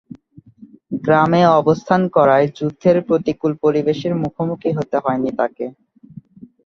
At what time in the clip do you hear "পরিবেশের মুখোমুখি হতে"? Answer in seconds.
3.63-4.97